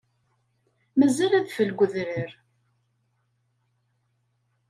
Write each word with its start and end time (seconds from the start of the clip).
Mazal 0.97 1.33
adfel 1.39 1.69
deg 1.71 1.81
udrar. 1.83 2.31